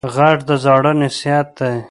[0.15, 1.77] غږ د زاړه نصیحت دی